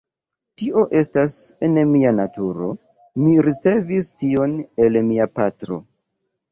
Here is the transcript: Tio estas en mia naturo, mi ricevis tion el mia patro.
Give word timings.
Tio 0.61 0.85
estas 1.01 1.35
en 1.67 1.77
mia 1.91 2.15
naturo, 2.21 2.71
mi 3.27 3.39
ricevis 3.51 4.13
tion 4.25 4.61
el 4.89 5.03
mia 5.13 5.31
patro. 5.39 5.81